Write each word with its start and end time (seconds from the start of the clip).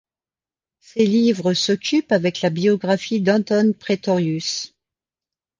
Ses 0.79 1.05
livres 1.05 1.51
s´occupent 1.53 2.11
avec 2.11 2.41
la 2.41 2.49
biographie 2.49 3.21
d`Anton 3.21 3.73
Praetorius. 3.75 4.73